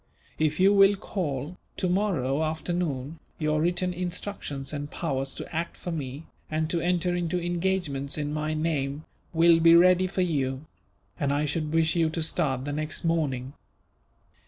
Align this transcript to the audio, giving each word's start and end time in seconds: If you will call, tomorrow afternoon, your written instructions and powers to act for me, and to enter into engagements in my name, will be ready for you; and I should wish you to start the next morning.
If 0.39 0.59
you 0.59 0.73
will 0.73 0.95
call, 0.95 1.59
tomorrow 1.77 2.41
afternoon, 2.43 3.19
your 3.37 3.61
written 3.61 3.93
instructions 3.93 4.73
and 4.73 4.89
powers 4.89 5.31
to 5.35 5.55
act 5.55 5.77
for 5.77 5.91
me, 5.91 6.25
and 6.49 6.71
to 6.71 6.81
enter 6.81 7.15
into 7.15 7.39
engagements 7.39 8.17
in 8.17 8.33
my 8.33 8.55
name, 8.55 9.05
will 9.31 9.59
be 9.59 9.75
ready 9.75 10.07
for 10.07 10.21
you; 10.23 10.65
and 11.19 11.31
I 11.31 11.45
should 11.45 11.71
wish 11.71 11.95
you 11.95 12.09
to 12.09 12.23
start 12.23 12.65
the 12.65 12.73
next 12.73 13.03
morning. 13.05 13.53